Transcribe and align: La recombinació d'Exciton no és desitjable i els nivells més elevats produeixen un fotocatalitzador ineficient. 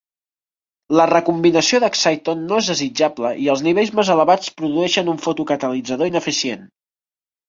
La 0.99 1.03
recombinació 1.09 1.79
d'Exciton 1.83 2.39
no 2.51 2.57
és 2.61 2.69
desitjable 2.71 3.33
i 3.43 3.49
els 3.55 3.61
nivells 3.67 3.91
més 3.99 4.09
elevats 4.15 4.49
produeixen 4.63 5.13
un 5.13 5.21
fotocatalitzador 5.27 6.11
ineficient. 6.13 6.65